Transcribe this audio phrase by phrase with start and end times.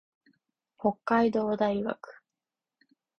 [0.79, 1.99] 北海道大学